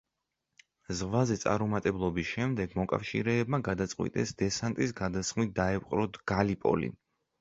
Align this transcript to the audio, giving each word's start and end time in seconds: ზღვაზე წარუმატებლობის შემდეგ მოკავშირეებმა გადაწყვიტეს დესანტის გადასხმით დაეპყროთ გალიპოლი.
ზღვაზე 1.01 1.35
წარუმატებლობის 1.43 2.31
შემდეგ 2.37 2.73
მოკავშირეებმა 2.79 3.59
გადაწყვიტეს 3.69 4.33
დესანტის 4.43 4.97
გადასხმით 5.03 5.57
დაეპყროთ 5.61 6.19
გალიპოლი. 6.33 6.91